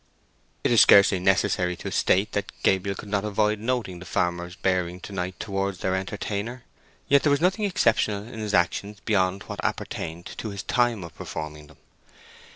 [0.63, 4.99] It is scarcely necessary to state that Gabriel could not avoid noting the farmer's bearing
[5.01, 6.63] to night towards their entertainer.
[7.07, 11.13] Yet there was nothing exceptional in his actions beyond what appertained to his time of
[11.13, 11.77] performing them.